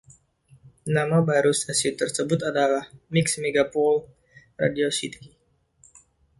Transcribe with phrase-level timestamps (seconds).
[0.95, 3.93] Nama baru stasiun tersebut adalah Mix Megapol
[4.61, 5.25] Radio City.